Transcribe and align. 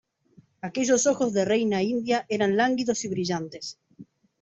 aquellos 0.69 1.05
ojos 1.05 1.31
de 1.35 1.45
reina 1.53 1.83
india 1.83 2.25
eran 2.27 2.57
lánguidos 2.57 3.05
y 3.05 3.09
brillantes: 3.15 3.77